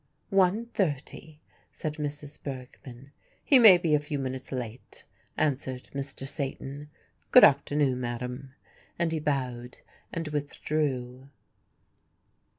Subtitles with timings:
[0.31, 1.39] "One thirty,"
[1.71, 2.41] said Mrs.
[2.41, 3.11] Bergmann.
[3.45, 5.03] "He may be a few minutes late,"
[5.37, 6.27] answered Mr.
[6.27, 6.89] Satan.
[7.29, 8.55] "Good afternoon, madam,"
[8.97, 9.77] and he bowed
[10.11, 11.29] and withdrew.